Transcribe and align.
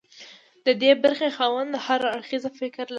د 0.65 0.67
ډي 0.79 0.91
برخې 1.03 1.29
خاوند 1.37 1.71
هر 1.85 2.01
اړخیز 2.15 2.43
فکر 2.59 2.83
لري. 2.85 2.89